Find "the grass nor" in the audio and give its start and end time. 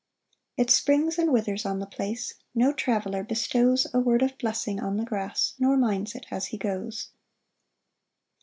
4.97-5.77